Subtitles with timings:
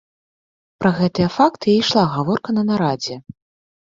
[0.83, 3.15] Пра гэтыя факты і ішла гаворка на нарадзе.